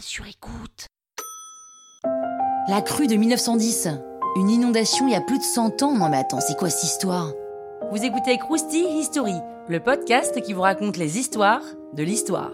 [0.00, 0.88] sur écoute.
[2.68, 3.88] La crue de 1910.
[4.36, 5.92] Une inondation il y a plus de 100 ans.
[5.92, 7.32] Non mais attends, c'est quoi cette histoire?
[7.90, 9.34] Vous écoutez Krusty History,
[9.68, 11.62] le podcast qui vous raconte les histoires
[11.92, 12.52] de l'histoire.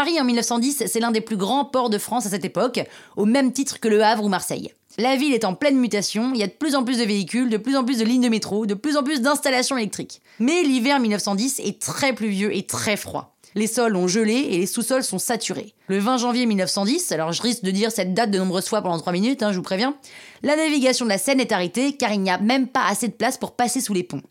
[0.00, 2.80] Paris en 1910, c'est l'un des plus grands ports de France à cette époque,
[3.18, 4.72] au même titre que Le Havre ou Marseille.
[4.96, 7.50] La ville est en pleine mutation, il y a de plus en plus de véhicules,
[7.50, 10.22] de plus en plus de lignes de métro, de plus en plus d'installations électriques.
[10.38, 13.36] Mais l'hiver 1910 est très pluvieux et très froid.
[13.54, 15.74] Les sols ont gelé et les sous-sols sont saturés.
[15.88, 18.98] Le 20 janvier 1910, alors je risque de dire cette date de nombreuses fois pendant
[18.98, 19.96] 3 minutes, hein, je vous préviens,
[20.42, 23.12] la navigation de la Seine est arrêtée car il n'y a même pas assez de
[23.12, 24.22] place pour passer sous les ponts.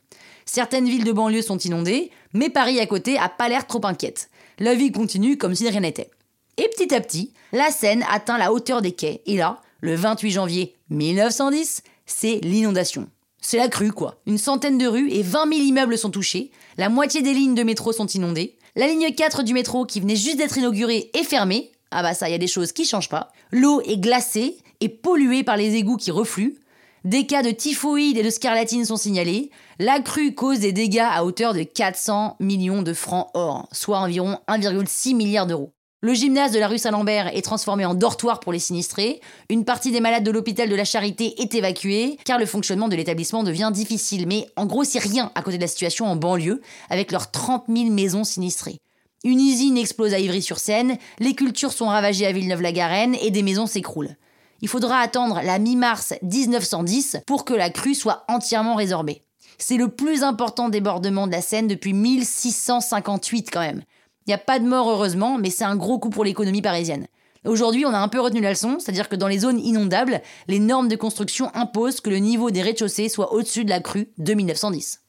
[0.51, 4.31] Certaines villes de banlieue sont inondées, mais Paris à côté a pas l'air trop inquiète.
[4.57, 6.09] La vie continue comme si rien n'était.
[6.57, 10.31] Et petit à petit, la Seine atteint la hauteur des quais, et là, le 28
[10.31, 13.07] janvier 1910, c'est l'inondation.
[13.39, 14.21] C'est la crue, quoi.
[14.25, 17.61] Une centaine de rues et 20 000 immeubles sont touchés, la moitié des lignes de
[17.61, 21.71] métro sont inondées, la ligne 4 du métro qui venait juste d'être inaugurée est fermée,
[21.91, 24.89] ah bah ça, il y a des choses qui changent pas, l'eau est glacée et
[24.89, 26.55] polluée par les égouts qui refluent,
[27.05, 29.51] des cas de typhoïde et de scarlatine sont signalés.
[29.79, 34.37] La crue cause des dégâts à hauteur de 400 millions de francs or, soit environ
[34.47, 35.71] 1,6 milliard d'euros.
[36.01, 39.19] Le gymnase de la rue Saint-Lambert est transformé en dortoir pour les sinistrés.
[39.49, 42.95] Une partie des malades de l'hôpital de la Charité est évacuée, car le fonctionnement de
[42.95, 44.25] l'établissement devient difficile.
[44.25, 47.65] Mais en gros, c'est rien à côté de la situation en banlieue, avec leurs 30
[47.67, 48.79] 000 maisons sinistrées.
[49.25, 54.15] Une usine explose à Ivry-sur-Seine, les cultures sont ravagées à Villeneuve-la-Garenne et des maisons s'écroulent.
[54.61, 59.23] Il faudra attendre la mi-mars 1910 pour que la crue soit entièrement résorbée.
[59.57, 63.81] C'est le plus important débordement de la Seine depuis 1658 quand même.
[64.25, 67.07] Il n'y a pas de mort heureusement, mais c'est un gros coup pour l'économie parisienne.
[67.45, 70.59] Aujourd'hui, on a un peu retenu la leçon, c'est-à-dire que dans les zones inondables, les
[70.59, 74.33] normes de construction imposent que le niveau des rez-de-chaussée soit au-dessus de la crue de
[74.33, 75.01] 1910.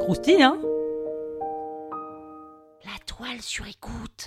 [0.00, 0.58] Croustille, hein?
[2.84, 4.26] La toile sur écoute.